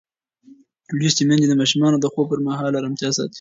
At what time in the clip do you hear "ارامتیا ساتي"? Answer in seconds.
2.79-3.29